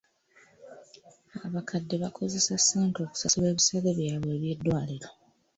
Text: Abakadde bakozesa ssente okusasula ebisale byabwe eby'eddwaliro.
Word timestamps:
Abakadde 1.45 1.95
bakozesa 2.03 2.53
ssente 2.61 2.97
okusasula 3.05 3.47
ebisale 3.51 3.89
byabwe 3.97 4.29
eby'eddwaliro. 4.37 5.09